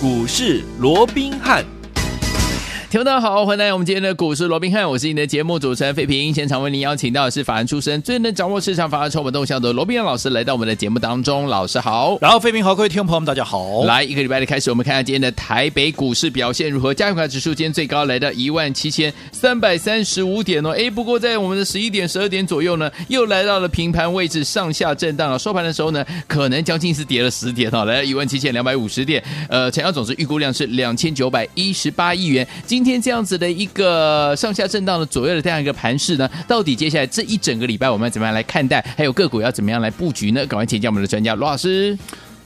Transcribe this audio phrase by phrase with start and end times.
[0.00, 1.62] 股市罗宾汉。
[2.90, 6.34] 听众大家好，欢迎来到我们今天的股市罗宾汉，我是你的节目主持人费平。
[6.34, 11.46] 现场为您邀请到的是法案出身、最能掌握市场法案筹码动向的罗宾汉老师，来到我们的节目当中。
[11.46, 13.84] 老师好，然后费平好，各位听众朋友们，大家好。
[13.84, 16.92] 来一个礼拜的开始，我们看看今天的台北股市表现如何？
[16.92, 20.70] 加权指数今天最高来到一万七千三百三十五点哦。
[20.70, 25.38] 哎，不过在我们的十一点、十二点左右呢，又来到了平盘位置，上下震荡了。
[25.38, 29.22] 收盘的时候呢，可能将近是跌了十点哦，来到一万七千两百五十点。
[29.48, 32.44] 呃，成交总值预估量是两千九百一十八亿元。
[32.66, 33.50] 今今天这样子的。
[33.50, 38.82] 一个上下震荡的左右的这样一个盘势呢，到底接下来这一整个礼拜我们要怎么样来看待？
[38.96, 40.46] 还有个股要怎么样来布局呢？
[40.46, 41.98] 赶快请教我们的专家罗老师。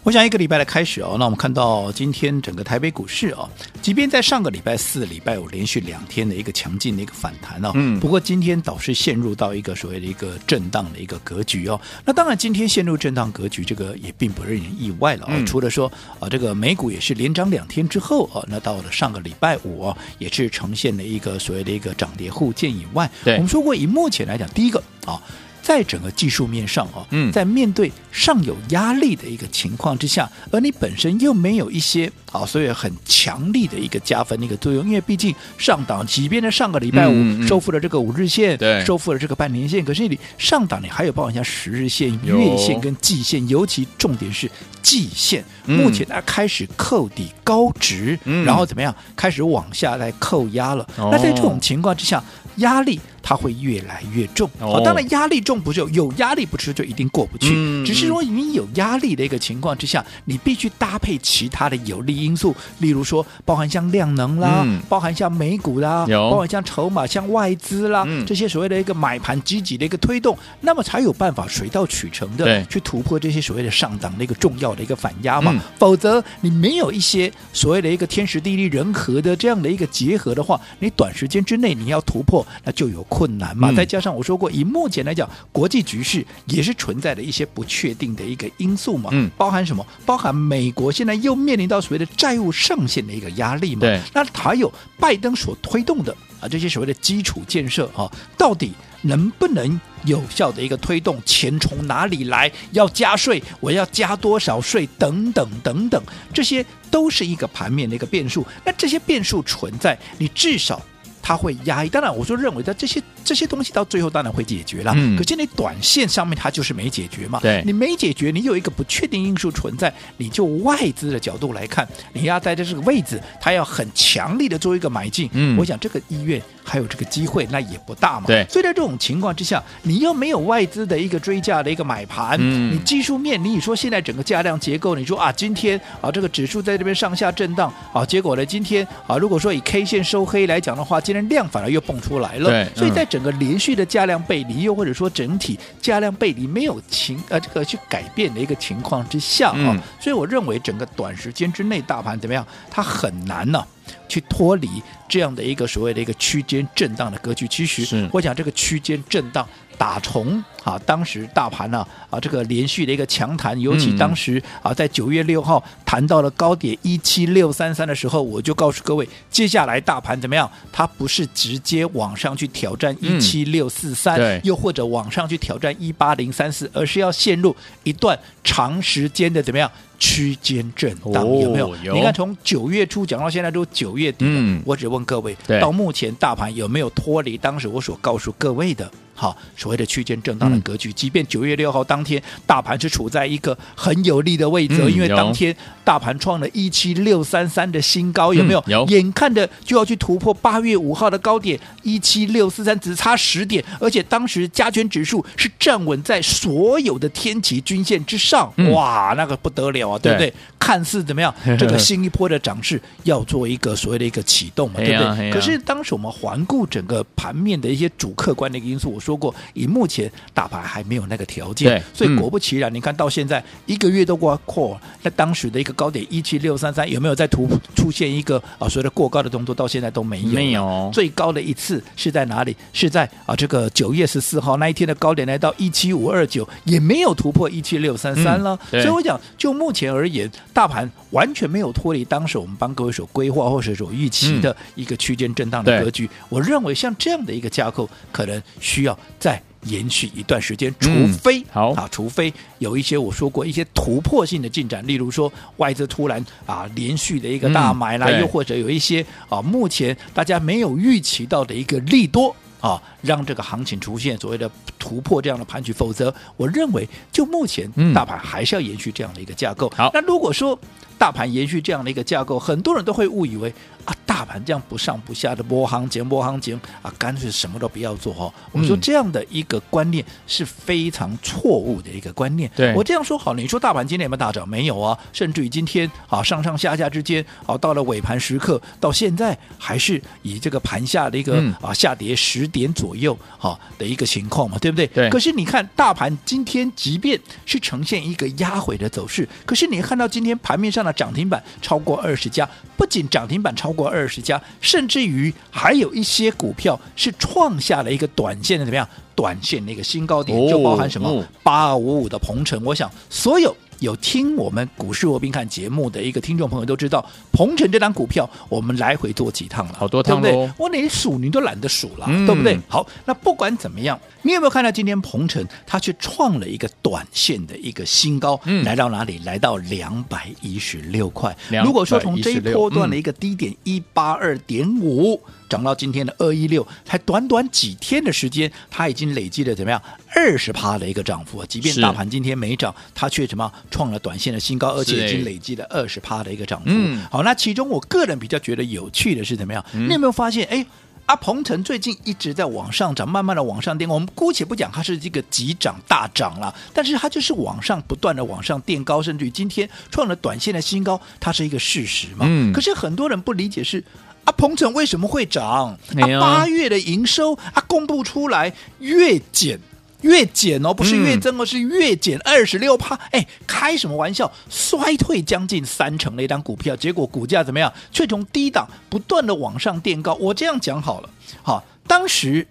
[0.04, 3.48] 我想一个礼拜的开始哦，那我们看到今天整个台北股市哦，
[3.80, 11.80] 即便在上个礼拜四、礼拜五连续两天的一个强劲的一个反弹哦，嗯，不过今天倒是陷入到一个所谓的一个震荡的一个格局哦。
[12.04, 15.42] 那当然，今天陷入震荡格局，这个也并不令人意外了哦。
[15.46, 15.90] 除了说
[16.20, 25.19] 啊，这个美股也是连涨两天之后啊，那到了上个礼拜五哦，也是呈现了一个所谓的一个涨跌互见以外，对，我们说过，以目前来讲，第一个啊。
[25.64, 44.50] 在整个技术面上哦，嗯，在面对上有压力的一个情况之下，而你本身又没有一些啊，所以很强力的一个加分的一个作用，因为毕竟上档，即便在上个礼拜五收复了这个五日线，对，收复了这个半年线，可是你上档你还有包含像十日线、月线跟季线，尤其重点是
[44.82, 50.86] 季线，目前它开始扣底高值，然后怎么样，开始往下来扣压了。
[50.98, 52.22] 那在这种情况之下，
[52.56, 53.00] 压力。
[53.27, 83.03] 它会越来越重，哦，当然压力重不是有有压力不吃就一定过不去，嗯，只是说你有压力的一个情况之下，你必须搭配其他的有利因素，例如说包含像量能啦，嗯，包含像美股啦，包含像筹码、像外资啦，嗯，这些所谓的一个买盘积极的一个推动，那么才有办法水到渠成的去突破这些所谓的上档的一个重要的一个反压嘛，嗯，否则你没有一些所谓的一个天时地利人和的这样的一个结合的话，你短时间之内你要突破，那就有。
[83.14, 89.10] 困难嘛，再加上我说过，以目前来讲，国际局势也是存在的一些不确定的一个因素嘛。
[89.12, 89.86] 嗯，包含什么？
[90.04, 93.82] 包含美国现在又面临到所谓的债务上限的一个压力嘛。
[93.82, 98.72] 对，那还有拜登所推动的啊这些所谓的基础建设啊，到底
[99.03, 101.16] 能不能有效的一个推动？
[101.24, 102.50] 钱从哪里来？
[102.72, 104.88] 要加税，我要加多少税？
[104.98, 108.44] 等等等等，这些都是一个盘面的一个变数。
[108.64, 110.82] 那这些变数存在，你至少。
[111.24, 153.66] 它会压抑，当然我说认为在这些这些东西到最后当然会解决了，嗯，可是你短线上面它就是没解决嘛，对，你没解决，你有一个不确定因素存在，你就外资的角度来看，你要在这个位置，它要很强力的做一个买进，嗯，我想这个医院还有这个机会那也不大嘛，对，所以在这种情况之下，你又没有外资的一个追价的一个买盘，嗯，你技术面，你说现在整个价量结构，你说啊，今天啊这个指数在这边上下震荡，啊，结果呢今天啊如果说以 K 线收黑来讲的话，今量反而又蹦出来了，对，所以在整个连续的价量背离，又或者说整体价量背离没有情呃这个去改变的一个情况之下啊、嗯，所以我认为整个短时间之内大盘怎么样，它很难呢、啊、
[154.08, 154.69] 去脱离
[155.08, 157.48] 这样的一个所谓的一个区间震荡的格局。
[157.48, 159.47] 其实我讲这个区间震荡。
[159.76, 170.50] 打从啊，当时大盘呢啊，这个连续的一个强弹，尤其当时啊，在九月六号弹到了高点一七六三三的时候，我就告诉各位，接下来大盘怎么样？
[170.72, 181.24] 它不是直接往上去挑战一七六四三，又或者往上去挑战一八零三四，而是要陷入一段长时间的怎么样区间震荡？
[181.41, 181.76] 有没有？
[181.94, 188.91] 你看从九月初讲到现在都九月底了，我只问各位，到目前大盘有没有脱离当时我所告诉各位的？
[189.14, 195.54] 好，所谓的区间震荡的格局，即便九月六号当天大盘是处在一个很有利的位置，因为当天
[195.84, 198.62] 大盘创了一七六三三的新高，有没有？
[198.66, 210.33] 有，眼看着就要去突破八月五号的高点一七六四三，只差十点，而且当时加权指数是站稳在所有的天期均线之上，哇，那个不得了啊，对不对？
[210.59, 211.33] 看似怎么样？
[211.59, 215.30] 这个新一波的涨势要做一个所谓的一个启动嘛，对不对？
[215.33, 229.54] 可是当时我们环顾整个盘面的一些主客观的一个因素，我说过，以目前大盘还没有那个条件，所以果不其然，嗯、你看到现在一个月都过过，那当时的一个高点一七六三三有没有在突出现一个啊所谓的过高的动作？
[229.54, 230.91] 到现在都没有，没有。
[230.92, 232.56] 最高的一次是在哪里？
[232.72, 238.59] 是在啊这个九月十四号那一天的高点来到一七五二九，也没有突破一七六三三了。
[238.71, 246.06] 所以我讲，就目前而言，大盘完全没有脱离当时我们帮各位所规划或者所预期的一个区间震荡的格局。
[246.06, 248.98] 嗯、我认为像这样的一个架构，可能需要。
[249.18, 250.89] 在延续一段时间，除
[251.21, 262.35] 非、嗯、好啊，除非有一些我说过一些突破性的进展，例如说外资突然啊连续的一个大买啦，嗯、又或者有一些啊目前大家没有预期到的一个利多。
[262.61, 269.71] 啊，让这个行情出现所谓的突破这样的盘局，否则我认为就目前大盘还是要延续这样的一个架构。
[269.76, 270.59] 好、嗯，那如果说
[270.99, 273.52] 大盘延续这样的一个架构，很多人都会误以为
[273.85, 278.32] 啊，大盘这样不上不下的波行情波行情啊，干脆什么都不要做哈。
[278.52, 282.50] 我们说这样的一个观念是非常错误的一个观念。
[282.56, 284.49] 对，我这样说好，你说大盘今天有没有大涨？
[284.49, 294.87] 没有啊，甚至于今天啊上上下下之间啊，到了尾盘时刻，到现在还是以这个盘下的一个、嗯、啊下跌十点左右哈的一个情况嘛，对不对？
[294.88, 295.11] 对。
[295.11, 300.92] 可是你看大盘今天即便是呈现一个压回的走势，可是你看到今天盘面上的。
[300.92, 308.88] 涨停板超过二十家，不仅涨停板超过二十家，甚至于还有一些股票是创下了一个短线的怎么样？
[309.16, 312.61] 短线的一个新高点，就包含什么八二五五的鹏程。
[312.64, 313.57] 我想所有。
[313.80, 320.52] 有听我们股市罗宾看节目的一个听众朋友都知道，鹏程这张股票我们来回做几趟了，好多趟对不对？
[320.59, 322.59] 我连数你都懒得数了，嗯、对不对？
[322.68, 329.21] 好，那不管怎么样，你有没有看到今天鹏程它却创了一个短线的一个新高，嗯、来到哪里？
[329.25, 331.37] 来到两百一十六块。
[331.64, 339.80] 如果说从这一波段的一个低点一八二点五涨到今天的二一六，才短短几天的时间，它已经累积了怎么样？
[340.16, 346.66] 二十趴的一个涨幅，即便大盘今天没涨，它却什么创了短线的新高，而且已经累积了二十趴的一个涨幅。
[346.68, 349.64] 嗯、好，那其中我个人比较觉得有趣的是怎么样？
[349.75, 350.46] 嗯、你有没有发现？
[350.46, 350.64] 哎，
[351.06, 353.90] 阿鹏程最近一直在往上涨，慢慢的往上垫。
[353.90, 362.25] 我们姑且不讲它是这个急涨大涨了，但是它就是往上不断的往上垫高，甚至于今天创了短线的新高，它是一个事实嘛？
[362.28, 363.85] 嗯、可是很多人不理解是。
[364.25, 365.78] 啊，鹏程为什么会涨？
[365.97, 369.59] 啊，八月的营收啊，公布出来月减。
[370.00, 372.94] 月减哦，不是月增，哦是月减二十六趴。
[373.11, 374.30] 哎，开什么玩笑？
[374.50, 377.73] 衰退将近三成的一张股票，结果股价怎么样？
[377.90, 380.12] 却从低档不断的往上垫高。
[380.16, 381.09] 我这样讲好了，
[381.42, 382.47] 好，当时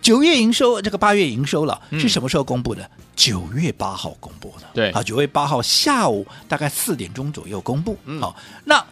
[0.00, 2.90] 九月营收，这个八月营收了，是什么时候公布的？
[3.14, 4.66] 九、嗯、月八号公布的。
[4.72, 7.98] 对，啊，九月八号下午大概四点钟左右公布。
[8.06, 8.34] 嗯，好，
[8.64, 8.82] 那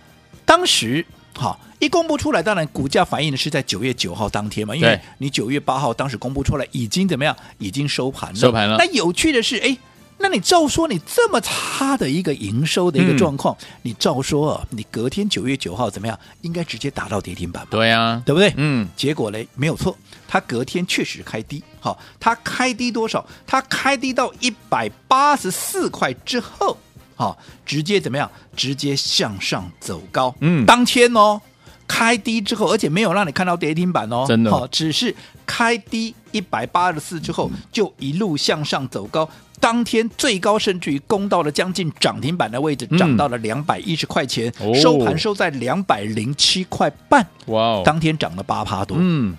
[0.44, 1.02] 当时。
[1.36, 7.36] 好，一公布出来，当然股价反映的是在九月九号当天嘛，因为你九月八号当时公布出来，已经怎么样？
[7.58, 8.36] 已经收盘了。
[8.36, 8.76] 收盘了。
[8.78, 9.76] 那有趣的是，哎，
[10.18, 16.16] 那你照说你这么差的一个营收的一个状况，嗯、你照说啊，你隔天九月九号怎么样？
[16.42, 17.68] 应该直接打到跌停板吧？
[17.72, 18.54] 对啊，对不对？
[18.56, 18.88] 嗯。
[18.96, 19.96] 结果嘞，没有错，
[20.28, 21.62] 它隔天确实开低。
[21.80, 23.26] 好，它开低多少？
[23.44, 26.76] 它开低到一百八十四块之后。
[27.14, 28.30] 好，直接怎么样？
[28.56, 30.34] 直接向上走高。
[30.40, 31.40] 嗯，当天哦，
[31.86, 34.50] 开低之后，而且没有让你看到跌停板哦，真的。
[34.50, 35.14] 好，只是
[35.46, 39.28] 开低一百八十四之后，就一路向上走高。
[39.60, 47.26] 当天最高甚至于攻到了将近涨停板的位置，涨到了两百一十块钱，嗯、收盘收在两百零七块半。
[47.46, 48.96] 哇哦，当天涨了八趴多。
[49.00, 49.36] 嗯。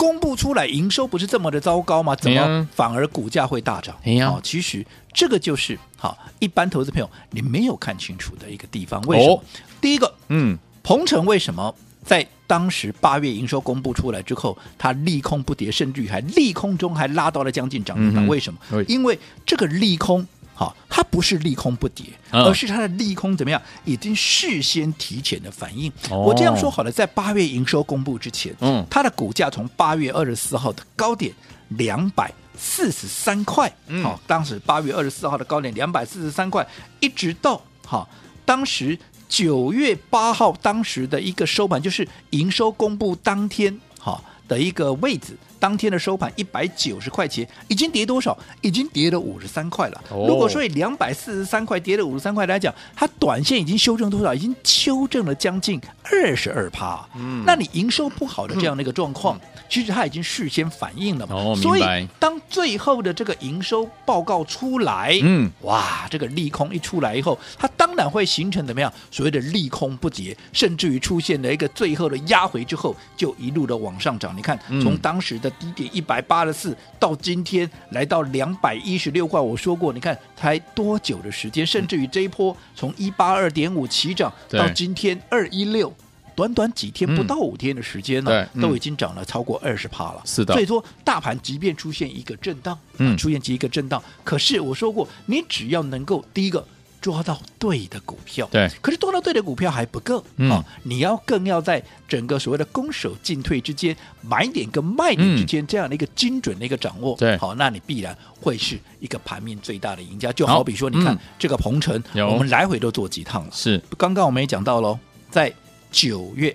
[0.00, 2.16] 公布出来营收不是这么的糟糕吗？
[2.16, 3.94] 怎么反而股价会大涨？
[4.02, 4.82] 哎呀，其实
[5.12, 8.98] 这个就是好一般投资朋友你没有看清楚的一个地方。
[9.02, 9.34] 为什么？
[9.34, 9.44] 哦、
[9.78, 18.24] 第一个，嗯，鹏程为什么在当时八月营收公布出来之后，它利空不跌，甚至于还利空中还拉到了将近涨停板？
[18.24, 18.58] 嗯、为什么？
[18.88, 20.26] 因为这个利空。
[20.60, 23.60] 好，它不是利空不跌，而是它的利空怎么样？
[23.86, 25.90] 已经事先提前的反应。
[26.10, 31.32] 哦、我这样说好了，在八月营收公布之前，嗯，它的股价从八月二十四号的高点
[31.68, 36.66] 两百四十三块，嗯，好，当时八月二十四号的高点两百四十三块，
[37.00, 38.06] 一直到好，
[38.44, 38.98] 当时
[39.30, 45.34] 九月八号当时的一个收盘，就是营收公布当天，哈的一个位置。
[45.60, 48.36] 当天的收盘一百九十块钱，已经跌多少？
[48.62, 50.04] 已经跌了五十三块了。
[50.10, 54.34] 哦、如果说以两百四十三块跌了五十三块来讲，它短线已经修正多少？
[54.34, 57.06] 已经修正了将近二十二趴。
[57.14, 61.36] 嗯，那你营收不好的这样的一个状况，嗯、其实它已经事先反映了嘛。
[61.36, 61.82] 哦，所以
[62.18, 68.90] 当最后的这个营收报告出来，嗯，哇，这个利空一出来以后，它当然会形成怎么样？
[69.10, 74.34] 所谓的利空不跌，甚至于出现了一个最后的压回之后，就一路的往上涨。
[74.34, 81.66] 你看，从当时的低点一百八十四到今天来到两百一十六块，我说过，你看才多久的时间？
[81.66, 85.92] 甚至于这一波从一八二点五起涨到今天二一六，
[86.34, 90.22] 短短几天不到五天的时间呢，都已经涨了超过二十趴了。
[90.24, 96.66] 是的，所以说大盘即便出现一个震荡，嗯，出现一个震荡，可是我说过，你只要能够第一个
[97.00, 98.48] 抓到对的股票。
[98.50, 107.16] 对，可是抓到对的股票还不够，嗯哦，你要更要在整个所谓的攻守进退之间，买点跟卖点之间、嗯、这样的一个精准的一个掌握。
[107.16, 110.32] 对，好，那你必然会是一个盘面最大的赢家。
[110.32, 113.50] 就好比说，你看、嗯、这个鹏程，我们来回都做几趟了。
[113.52, 114.98] 是，刚刚我们也讲到喽，
[115.30, 115.52] 在
[115.90, 116.54] 九月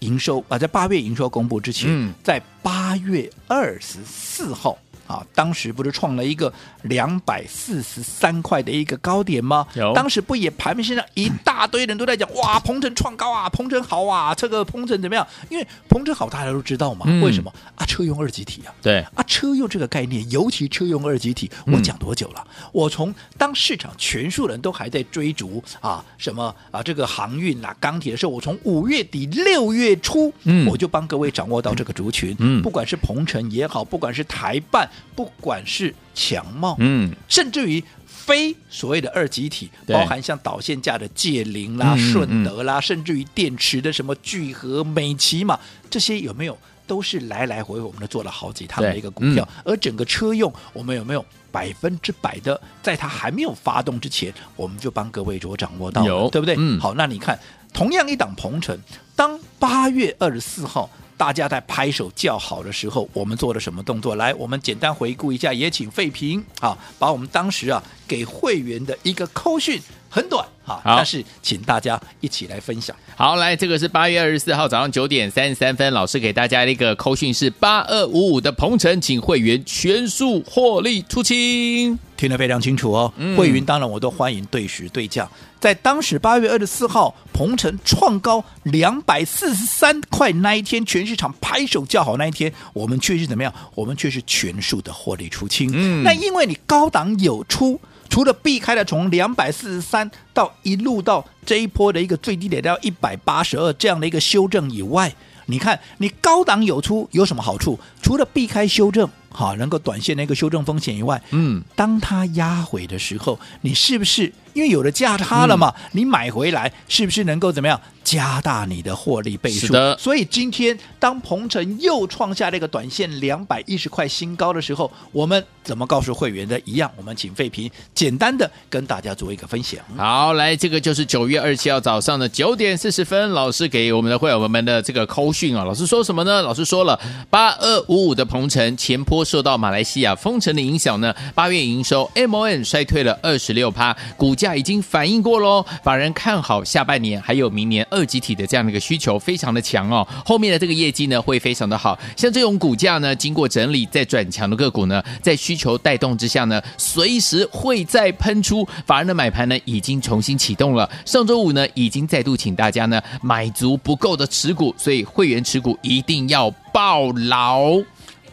[0.00, 4.78] 营收啊，在八月营收公布之前，嗯、在八月二十四号。
[5.10, 6.52] 啊，当时不是创了一个
[6.82, 9.66] 两百四十三块的一个高点吗？
[9.74, 15.26] 有，当时不也盘面现在一大堆人都在讲，哇，鹏程创高啊，鹏程好啊，这个鹏程怎么样？
[15.48, 17.06] 因为鹏程好，大家都知道嘛。
[17.08, 17.84] 嗯、为什么啊？
[17.84, 18.70] 车用二极体啊。
[18.80, 22.46] 对啊，车用这个概念，尤其车用二极体，我讲多久了？
[22.46, 34.88] 嗯、我从当市场全数人都还在追逐啊什么啊这个航运啊钢铁的时候，我从五月底六月初，嗯，我就帮各位掌握到这个族群，嗯，不管是鹏程也好，不管是台半。
[35.14, 49.46] 不管是强茂，嗯，甚至于非所谓的二级体，包含像导线架的界霖啦、嗯、顺德啦，嗯、甚至于电池的什么聚合、美琪嘛，这些有没有都是来来回回我们都做了好几趟的一个股票？
[49.56, 56.54] 嗯、而整个车用，我们有没有百分之百的，在它还没有发动之前，我们就帮各位所掌握到了，有对不对？
[56.58, 57.38] 嗯、好，那你看，
[57.72, 58.78] 同样一档鹏程，
[59.16, 60.88] 当八月二十四号。
[61.20, 64.14] 大家在拍手叫好的时候，我们做了什么动作？
[64.14, 69.78] 来，我们简单回顾一下，也请费平啊，把我们当时啊给会员的一个扣讯，
[70.10, 72.94] 很短哈，但是请大家一起来分享。
[73.16, 83.12] 好，来，这个是八月二十四号早上九点三十三分，老师给大家的一个扣讯是八二五五的鹏程，请会员全数获利出清，听得非常清楚哦。
[83.16, 85.28] 嗯、会员当然我都欢迎对时对价。
[85.60, 93.52] 在当时八月二十四号，鹏程创高两百四十三块那一天，全市场拍手叫好那一天，我们却是怎么样？
[93.74, 95.70] 我们却是全数的获利出清。
[95.72, 97.78] 嗯，那因为你高档有出，
[98.10, 105.14] 除了避开了从两百四十三到一路到这一波的一个最低点到一百八十二这样的一个修正以外，
[105.46, 107.78] 你看你高档有出有什么好处？
[108.02, 109.08] 除了避开修正。
[109.32, 115.72] 好，能够短线的一个修正风险以外，嗯，当它压回的时候，你是不是因为有了价差了嘛？
[115.76, 119.72] 嗯、你买回来是不是能够怎么样加大你的获利倍数？
[119.98, 126.60] 所以今天当鹏程又创下这个短线两百一十块新高的时候，我们怎么告诉会员的？
[126.64, 129.80] 一样，我们请费平简单的跟大家做一个分享。
[129.96, 136.42] 好，来，这个就是九月二十七号早上的九点四十分，老师给我们的会员们的这个扣讯啊，老师说什么呢？
[136.42, 136.98] 老师说了
[137.30, 145.64] 八二五五的鹏程前受到马来西亚封城的影响呢，八月营收 MON 衰退了二十六趴，股价已经反映过喽。
[145.82, 151.98] 法人看好下半年还有明年二极体的这样的一个需求非常的强哦，后面的这个业绩呢会非常的好。
[152.16, 158.66] 像这种股价呢，经过整理再转强的个股呢，在需求带动之下呢，随时会再喷出。
[158.86, 160.88] 法人的买盘呢已经重新启动了。
[161.04, 167.80] 上周五呢已经再度请大家呢买足不够的持股，所以会员持股一定要抱牢。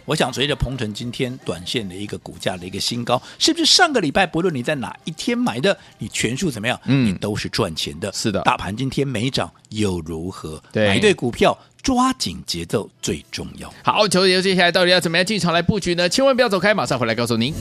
[0.07, 6.79] 我想随着鹏程今天短线的一个股价的一个新高，是不是上个礼拜不论你在哪一天买的，你全数怎么样？
[6.85, 8.09] 嗯，你都是赚钱的。
[8.13, 10.63] 是的，大盘今天没涨又如何？
[10.71, 13.69] 对，买对股票，抓紧节奏最重要。
[13.83, 16.07] 好，球球接下来到底要怎么样进场来布局呢？
[16.07, 17.53] 千万不要走开，马上回来告诉您。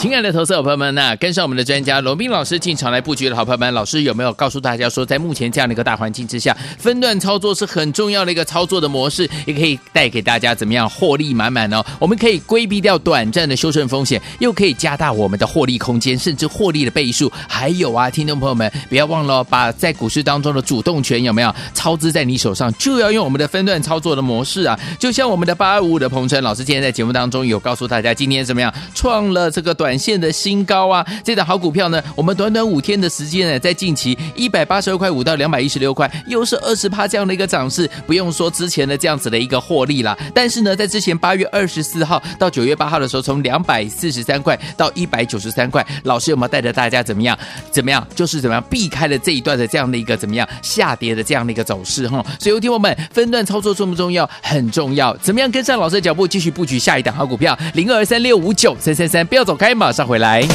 [0.00, 11.84] 亲爱的投资者朋友们，那跟上我们的专家罗宾老师进场来布局的好朋友们，老师有没有告诉大家说，在目前这样的一个大环境之下，分段操作是很重要的一个操作的模式，也可以带给大家怎么样获利满满哦？
[11.98, 17.30] 我们可以规避掉短暂的修正风险，又可以加大我们的获利空间，甚至获利的倍数。
[17.46, 24.80] 还有啊，听众朋友们，不要忘了把在股市当中的主动权有没有操之在你手上，就要用我们的分段操作的模式啊！
[24.98, 29.89] 就像我们的八二五五的鹏程老师今天在节目当中有告诉大家，今天怎么样创了这个短。
[29.90, 31.04] 短线的新高啊！
[31.24, 40.16] 这档好股票呢，我们短短五天的时间呢，在近期一百八十二块五到两百一十六块，又是二十趴这样的一个涨势，不用说之前的这样子的一个获利啦。
[40.32, 47.36] 但是呢，在之前八月二十四号到九月八号的时候，从两百四十三块到一百九十三块，老师有没有带着大家怎么样？
[47.72, 48.06] 怎么样？
[48.14, 52.24] 就是怎么样避开了这一段的这样的一个怎么样下跌的这样的一个走势哈？
[52.38, 54.30] 所以，听我们分段操作重不重要？
[54.40, 55.16] 很重要。
[55.16, 57.58] 怎么样跟上老师的脚步，继续布局下一档好股票？
[57.74, 59.74] 零二三六五九三三三，不要走开。
[59.80, 60.46] 马上回来。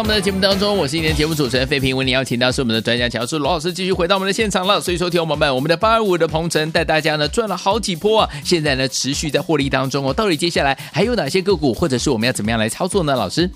[0.00, 4.80] 到我们的节目当中，我是一年节目主持人费平，为你邀请到是我们的专家讲师罗老师，继续回到我们的现场了。
[4.80, 10.14] 所以说，听友们，我们的八二五的鹏程带大家呢赚了好几波啊，现在呢持续在获利当中哦。
[10.14, 13.14] 到底接下来还有哪些个股，或者是我们要怎么样来操作呢？
[13.14, 13.50] 老师，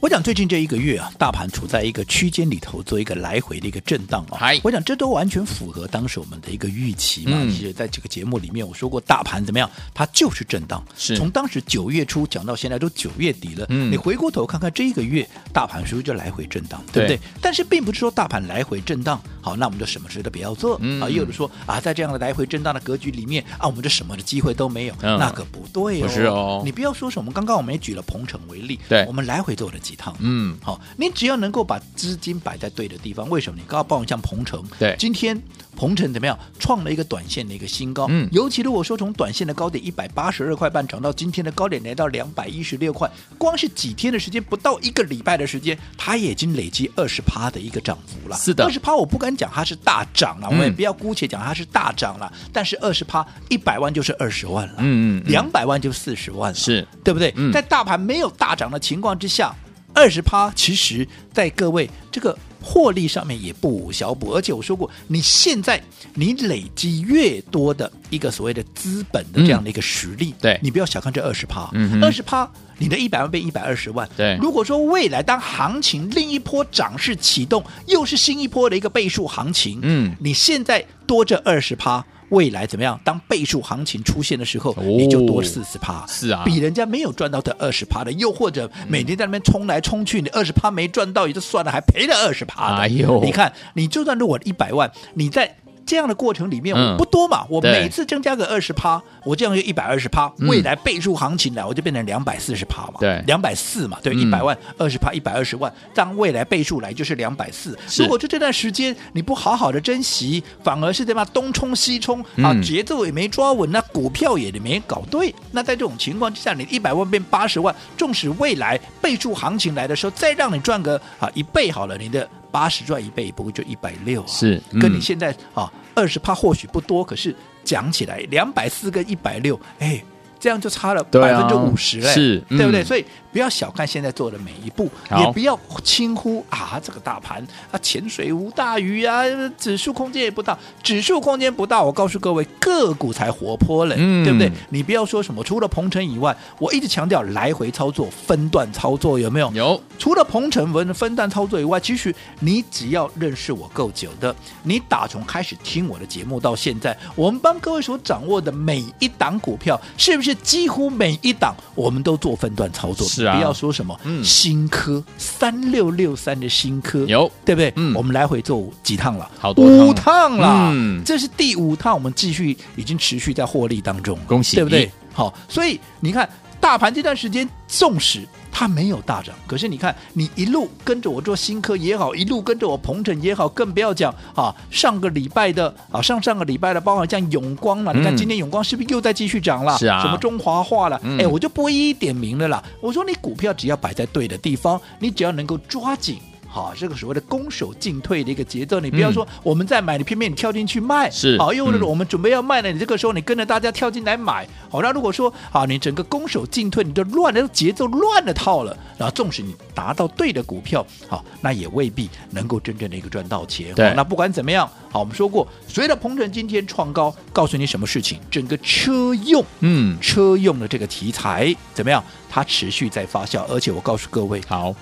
[0.00, 4.60] 我讲最近这一个月啊，大盘处在一个区间里头做一个来回的一个震荡啊嗨。
[4.62, 7.38] 我讲这都完全符合当时我们的一个预期嘛。
[7.40, 10.84] 嗯其实在这个节目里面我说过，大盘怎么样，它就是震荡。
[10.96, 17.16] 是从当时九月初讲到现在都九月底了，嗯你回过头看看这一个月大盘是不是就来回震荡，对不对？
[17.16, 21.08] 对但是并不是说大盘来回震荡，好，那我们就什么事都不要做、嗯啊。
[21.08, 26.06] 也有的说啊，在这样的来回震荡的格局里面啊，我们就什么的机会都没有，嗯那可不对哦。
[26.08, 33.56] 不是哦你不要说什么，刚刚我们也举了鹏程为例，对我们来回做了几趟，嗯，好，你只要能够把资金摆在对的地方，为什么？
[33.56, 35.40] 你刚刚报一像鹏程，对今天
[35.76, 36.36] 鹏程怎么样？
[36.58, 38.28] 创了一个短线的一个新高，嗯。
[38.32, 48.36] 尤其如果说从短线的高点一百八十二块半涨到今天的高点来到两百一十六块，光是几天的时间，不到一个礼拜的时间，它也已经累积二十趴的一个涨幅了。
[48.36, 48.64] 是的。
[48.64, 50.58] 二十趴我不敢讲它是大涨了，嗯。
[50.58, 55.30] 我也不要姑且讲它是大涨了，但是二十趴一百万就是二十万了，嗯嗯嗯。
[55.30, 56.86] 两百万就四十万了，是。
[57.04, 57.32] 对不对？
[57.36, 57.52] 嗯。
[57.52, 59.54] 在大盘没有大涨的情况之下，
[59.92, 64.32] 二十趴其实，在各位这个获利上面也不无小补。
[64.32, 65.80] 而且我说过，你现在
[66.14, 70.60] 你累积越多的一个所谓的资本的这样的一个实力，嗯对。
[70.60, 71.70] 你不要小看这二十趴。
[72.02, 72.50] 二十趴。
[72.78, 74.36] 你的一百万变一百二十万，对。
[74.36, 80.14] 如果说未来当行情另一波涨势启动，又是新一波的一个倍数行情，嗯。
[80.20, 83.00] 你现在多这二十趴，未来怎么样？
[83.04, 92.76] 当倍数行情出现的时候，哦你就多四十趴，是啊比人家没有赚到的二十趴的，又或者每天在那边冲来冲去，你二十趴没赚到也就算了，还赔了二十趴的。
[92.76, 95.56] 哎呦你看，你就算如果一百万，你在。
[95.86, 96.92] 这样的过程里面，嗯。
[96.92, 100.48] 我不多嘛，我每次增加个二十趴，我这样就一百二十趴，嗯。
[100.48, 103.22] 未来倍数行情来，我就变成两百四十趴嘛，对。
[103.26, 104.18] 两百四嘛，对，嗯。
[104.18, 107.78] 一百万二十趴，一百二十万，当未来倍数来就是两百四。
[107.96, 112.62] 如果就这段时间你不好好的珍惜，反而是对吧，东冲西冲啊，嗯。
[112.62, 130.02] 节奏也没抓稳，那股票也没搞对，那在这种情况之下，你一百万变八十万，纵使未来倍数行情来的时候，再让你赚个啊一倍好了，你的八十赚一倍，不过就一百六啊，是嗯跟你现在啊二十趴或许不多，可是讲起来两百四跟一百六，哎。
[130.38, 132.84] 这样就差了百分之五十嘞，是嗯对不对？
[132.84, 139.24] 所以不要小看现在做的每一步，也不要轻忽啊这个大盘啊潜水无大鱼啊，
[139.58, 144.50] 指数空间也不大，指数空间不大，我告诉各位，个股才活泼嘞，嗯对不对？
[144.70, 149.50] 你不要说什么，除了鹏程以外，我一直强调来回操作、分段操作，有没有？
[149.52, 163.06] 有除了鹏程分分段操作以外，其实你只要认识我够久的，你打从开始听我的节目到现在，我们帮各位所掌握的每一档股票，是不是几乎每一档我们都做分段操作？
[163.06, 167.72] 是啊不要说什么、嗯新科三六六三的新科有对不对？
[167.76, 169.30] 嗯我们来回做几趟了？
[169.38, 174.90] 好多趟五趟了，嗯这是第五趟，我们继续已经持续在获利当中，恭喜对不对？
[175.12, 176.28] 好，所以你看
[176.60, 178.26] 大盘这段时间，纵使
[178.58, 189.76] 它没有大涨，可是你看你一路跟着我做新科也好，一路跟着我鹏程也好，更不要讲啊，上个礼拜的啊，上上个礼拜的，包括像永光了，嗯你看今天永光是不是又在继续涨了？
[189.76, 190.98] 是啊什么中华化了？
[191.04, 192.64] 嗯哎，我就不一一点名了啦。
[192.80, 196.16] 我说你股票只要摆在对的地方，你只要能够抓紧。
[196.56, 201.82] 好，这个所谓的攻守进退的一个节奏，你不要说我们在买，你偏偏你跳进去卖，是好，又或者嗯。
[201.82, 213.74] 我们准备要卖了，你这个时候你跟着大家跳进来买，好，那如果说啊，你整个攻守进退你就乱了，节奏乱了套了，然后纵使你达到对的股票，好，那也未必能够真正的一个赚到钱。
[213.74, 213.90] 对。
[213.90, 219.94] 好那不管怎么样，好，我们说过，随着鹏程今天创高，告诉你什么事情，整个车用，嗯。
[220.00, 222.02] 车用的这个题材怎么样？
[222.30, 224.74] 它持续在发酵，而且我告诉各位，好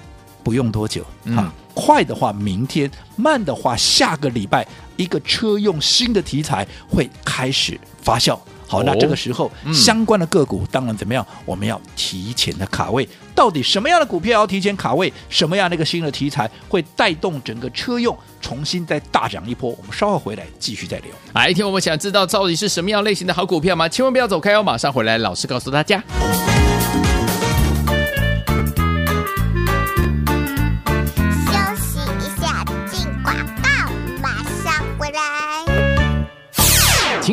[0.44, 4.64] 不用多久，嗯啊，快的话明天，慢的话下个礼拜，
[4.96, 8.38] 一个车用新的题材会开始发酵。
[8.66, 11.24] 好，那这个时候、嗯、相关的个股当然怎么样？
[11.44, 13.06] 我们要提前的卡位。
[13.34, 15.12] 到底什么样的股票要提前卡位？
[15.28, 19.70] 什么样的一个新的题材会带动整个车用重新再大涨一波？
[19.70, 21.08] 我们稍后回来继续再聊。
[21.34, 23.88] 来，一天我们想知道到底是什么样类型的好股票吗？
[23.88, 26.02] 千万不要走开哦，马上回来，老师告诉大家。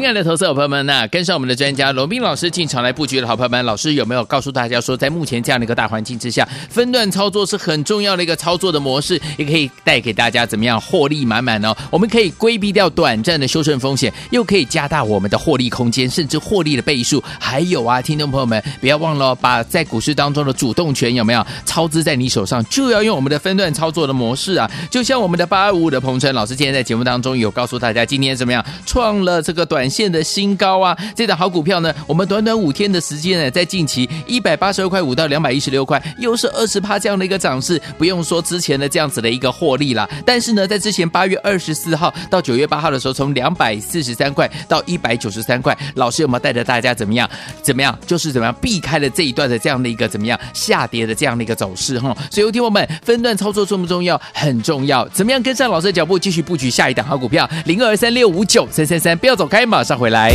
[0.01, 11.77] 亲爱的投资者朋友们，那跟上我们的专家罗宾老师进场来布局的好朋友们，老师有没有告诉大家说，在目前这样的一个大环境之下，分段操作是很重要的一个操作的模式，也可以带给大家怎么样获利满满哦？
[11.91, 17.23] 我们可以规避掉短暂的修正风险，又可以加大我们的获利空间，甚至获利的倍数。
[17.39, 24.67] 还有啊，听众朋友们，不要忘了把在股市当中的主动权有没有操之在你手上，就要用我们的分段操作的模式啊！
[24.89, 29.90] 就像我们的八二五五的鹏程老师今天在节目当中有告诉大家，今天怎么样创了这个短。
[29.91, 30.97] 现的新高啊！
[31.13, 40.10] 这档好股票呢，我们短短五天的时间呢，在近期一百八十二块五到两百一十六块，又是二十趴这样的一个涨势，不用说之前的这样子的一个获利啦。
[40.25, 47.30] 但是呢，在之前八月二十四号到九月八号的时候，从两百四十三块到一百九十三块，老师有没有带着大家怎么样？
[47.62, 47.97] 怎么样？
[48.08, 52.15] 就是怎么样避开了这一段的这样的一个怎么样下跌的这样的一个走势哈？
[52.30, 54.19] 所以，听我们分段操作重不重要？
[54.34, 55.08] 很重要。
[55.10, 57.49] 怎么样跟上老师的脚步，继续布局下一档好股票？
[57.65, 59.81] 零二三六五九三三三，不要走开嘛。
[59.82, 60.32] 马上回来。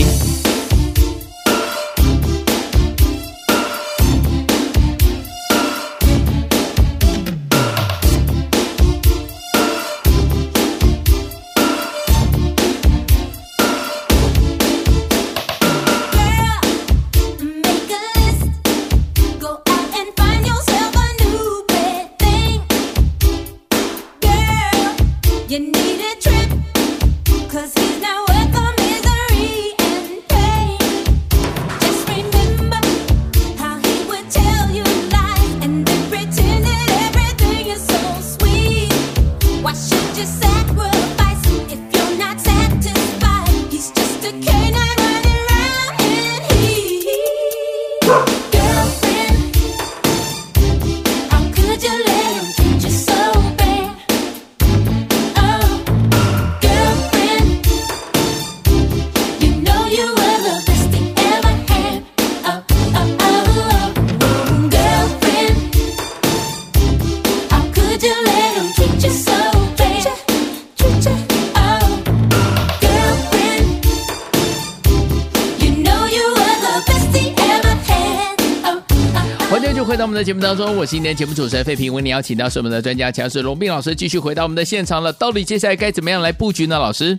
[79.96, 85.10] 回到我们的节目当中，我是今天节目主持人费平，为你邀请到是我们的专家强势龙斌老师，继续回到我们的现场了。
[85.10, 86.78] 到底接下来该怎么样来布局呢？
[86.78, 87.18] 老师，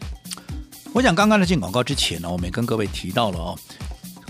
[0.93, 3.59] 我想刚刚的进广告之前呢，我们也跟各位提到了哦，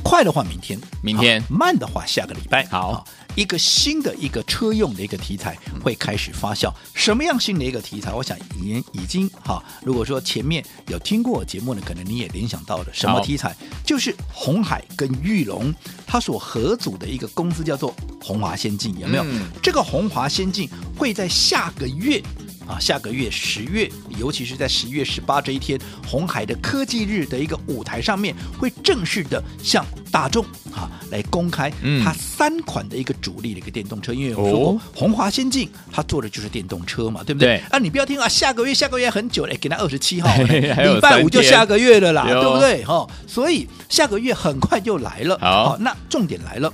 [0.02, 2.66] 快的话明天，明天；慢的话下个礼拜。
[2.68, 3.06] 好。
[3.38, 8.12] 一个新的一个车用的一个题材会开始发酵，什么样新的一个题材？
[8.12, 13.56] 我想已经已经哈，如果说前面有听过节目呢，可能你也联想到了什么题材？
[13.86, 15.72] 就是红海跟玉龙
[16.08, 19.24] 它所合组的一个公司叫做红华先进，有没有？
[19.26, 22.20] 嗯、这个红华先进会在下个月
[22.68, 31.72] 啊，下个月十月，尤其是在十月十八这一天，红海的科技日的一个舞台上面，会正式的向大众啊来公开
[32.04, 33.14] 它三款的一个。
[33.20, 37.58] 主力的一个电动车，因为我说过，红华先进它做的就是电动车嘛，对不对？
[37.58, 42.86] 对啊，你不要听啊，下个月下个月很久了，给它二十七号， 礼拜五就下个月了啦，对不对？
[42.86, 45.38] 哈、哦，所以下个月很快就来了。
[45.42, 46.72] 好、哦，那重点来了，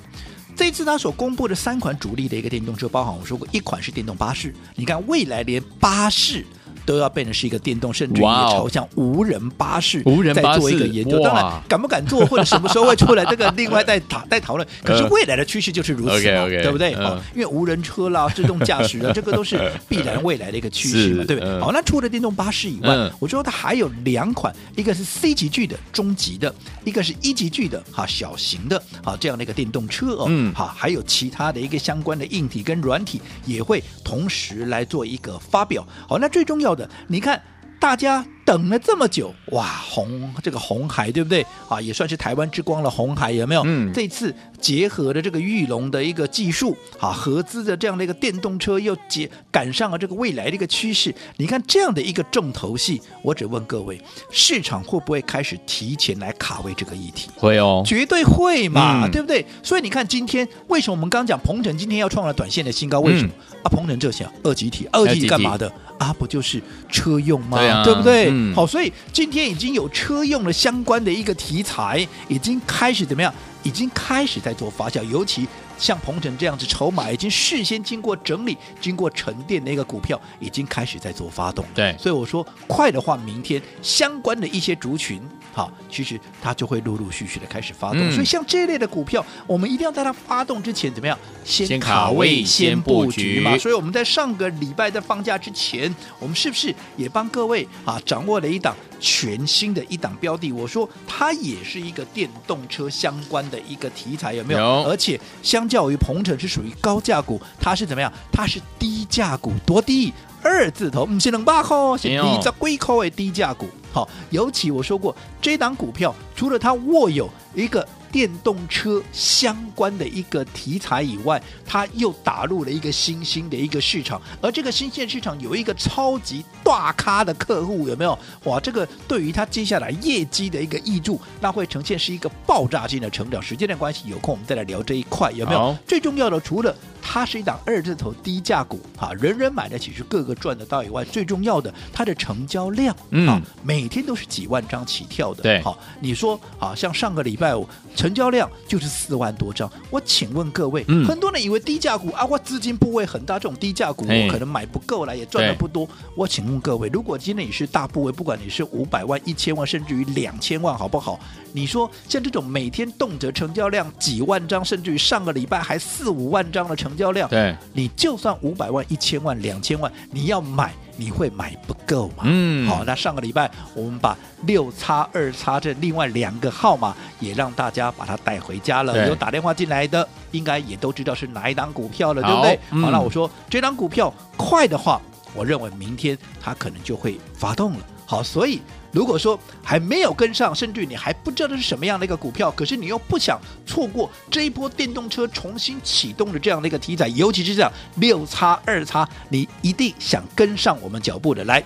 [0.56, 6.46] 这次他所公布的三款主力的一个电动车，包含我说过，一款是电动巴士，你看未来连巴士。
[6.86, 11.20] 都要变成是一个电动，甚至于朝向无人巴士无人在做一个研究。
[11.24, 14.68] 当然，敢不敢做或者什么时候会出来，这个另外再讨 再讨论。
[14.84, 16.94] 可是未来的趋势就是如此嘛， 对不对？
[16.94, 21.60] 啊，因为无人车啦、自动驾驶啊， 这个都是必然未来的一个趋势嘛，对不对？
[21.60, 35.86] 好，那除了电动巴士以外，我说它还有两款，一个是 C 级距的中级的，一个是一级距的哈小型的，哈这样的一个电动车哦，嗯，好，还有其他的一个相关的硬体跟软体也会同时来做一个发表。
[36.08, 36.74] 好，那最重要。
[36.74, 37.40] 的，你看，
[37.80, 41.80] 大家等了这么久，哇，红这个红海对不对啊？
[41.80, 43.62] 也算是台湾之光了，红海有没有？
[43.66, 51.14] 嗯，这次结合了这个玉龙的一个技术啊，合资的这样的一个电动车又结赶上了这个未来的一个趋势。
[51.38, 57.30] 你看这样的一个重头戏，我只问各位，市场会不会开始提前来卡位这个议题？
[57.38, 59.46] 会哦，绝对会嘛，嗯、对不对？
[59.62, 63.00] 所以你看今天为什么我们刚刚讲鹏程今天要创了短线的新高？
[63.02, 63.70] 为什么、嗯、啊？
[63.70, 65.72] 鹏程这些二级体，二级体干嘛的？
[66.04, 67.58] 啊，不就是车用吗？
[67.58, 68.28] 对，啊、对不对？
[68.30, 73.34] 嗯、好，所以今天已经有车用的相关的一个题材，已经开始怎么样？
[73.64, 75.48] 已经开始在做发酵，尤其
[75.84, 81.66] 像鹏程这样子，筹码已经事先经过整理、经过沉淀的一个股票，已经开始在做发动。
[81.76, 85.22] 对，所以我说快的话，明天相关的一些族群。
[85.52, 91.16] 好，其实它就会陆陆续续的开始发动，嗯、所以像这类的股票，我们一定要在它发动之前怎么样？
[91.44, 93.56] 先卡位，先布局嘛。
[93.58, 100.52] 所以我们在上个礼拜在放假之前，我们是不是也帮各位啊掌握了一档全新的一档标的？
[100.52, 104.60] 我说它也是一个电动车相关的一个题材，有没有？
[104.60, 104.84] 有。
[104.86, 108.14] 而且相较于鹏程是属于高价股，它是怎么样？
[108.32, 110.14] 它是低价股，多低？
[110.44, 113.68] 二字头，不是两百块，是二十几块的低价股。
[113.92, 117.88] 好，尤其我说过，这档股票除了它握有一个。
[118.14, 128.18] 电动车相关的一个题材以外，它又打入了一个新兴的一个市场，而这个新兴市场有一个超级大咖的客户，有没有？
[128.44, 133.42] 哇，这个对于它接下来业绩的一个益助，那会呈现是一个爆炸性的成长。
[133.42, 135.76] 时间的关系，有空我们再来聊这一块，有没有？
[135.88, 147.68] 最重要的，除了它是一档二字头低价股，哈，人人买得起，是个个赚得到以外，最重要的，它的成交量，嗯，啊，每天都是几万张起跳的，对，好，你说，啊，像上个礼拜五。
[147.96, 155.88] 成交量就是四万多张，我请问各位，嗯、很多人以为低价股啊，我资金部位很大，这种低价股我可能买不够了，也赚的不多。
[156.16, 161.20] 我请问各位，如果今天你是大部位，不管你是五百万、一千万，甚至于两千万，好不好？
[161.52, 170.72] 你说像这种每天动辄成交量几万张，甚至于上个礼拜还四五万张的成交量，对，你就算五百万、一千万、两千万，你要买。
[170.96, 172.22] 你会买不够嘛？
[172.26, 179.08] 嗯，好，那上个礼拜我们把六叉二叉这另外两个号码也让大家把它带回家了。
[179.08, 182.60] 有打电话进来的，应该也都知道是哪一档股票了，对不对？
[182.70, 185.02] 嗯、好，那我说这档股票快的话，
[185.34, 187.80] 我认为明天它可能就会发动了。
[188.06, 188.62] 好，所以。
[188.94, 201.44] 如果说还没有跟上，甚至你还不知道这是什么样的一个股票，可是你又不想错过这一波电动车重新启动的这样的一个题材，尤其是这样六叉二叉，你一定想跟上我们脚步的。
[201.46, 201.62] 来，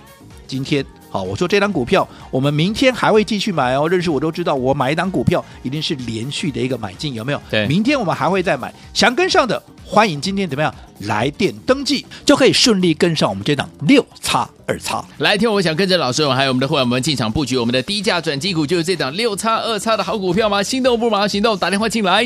[0.46, 3.86] 今天好，我说这档股票，我们明天还会继续买哦。
[3.86, 7.42] 认识我都知道，我买一档股票一定是连续的一个买进，有没有？
[7.50, 9.62] 对，明天我们还会再买，想跟上的。
[9.90, 10.72] 欢迎今天怎么样
[11.06, 15.02] 来电登记，就可以顺利跟上我们这档六叉二叉。
[15.16, 20.62] 来听我想跟着老师，我们还有我们的会员们进场布局我们的低价转机股，就是这档六叉二叉的好股票吗？
[20.62, 22.22] 心动不如马行动，打电话进来。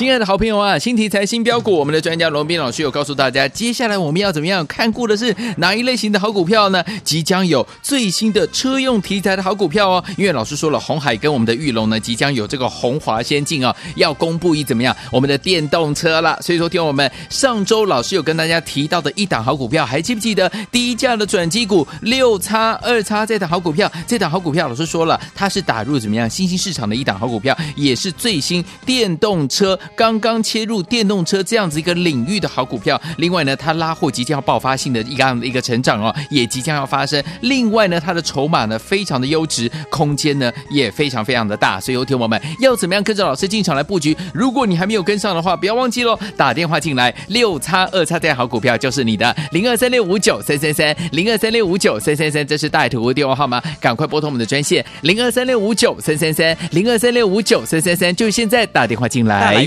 [0.00, 6.82] 亲爱的好朋友啊，新题材、新标股，我们的专家罗宾老师有告诉大家，接下来我们要怎么样看顾的是哪一类型的好股票呢？
[7.04, 10.02] 即将有最新的车用题材的好股票哦。
[10.16, 16.38] 因为老师说了，红海跟我们的玉龙呢，即将有这个红华先进啊、要公布一怎么样我们的电动车了。
[16.40, 23.92] 所以说，听我们上周老师有跟大家提到的一档好股票，还记不记得低价的转机股六叉二叉这档好股票？
[24.06, 29.78] 这档好股票老师说了，它是打入怎么样新兴市场的一档好股票，也是最新电动车。
[29.96, 37.22] 刚刚切入电动车这样子一个领域的好股票，另外呢，它拉货即将要爆发性的一个样的一个成长哦，也即将要发生。
[37.42, 41.78] 另外呢，它的筹码呢非常的优质，空间呢也非常非常的大。
[41.80, 44.16] 所以，有听我们要怎么样跟着老师进场来布局？
[44.32, 59.66] 如果你还没有跟上的话，不要忘记喽，打电话进来，六叉二叉这样好股票就是你的零二三六五九三三三零二三六五九三三三，这是带图的电话号码，赶快拨通我们的专线零二三六五九三三三零二三六五九三三三，就现在打电话进来。